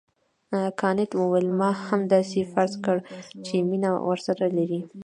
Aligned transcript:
کانت 0.79 1.09
وویل 1.15 1.47
ما 1.59 1.69
هم 1.73 1.79
همداسې 1.89 2.39
فرض 2.53 2.73
کړه 2.85 3.01
چې 3.45 3.55
مینه 3.69 3.89
ورسره 4.07 4.45
لرې. 4.57 4.81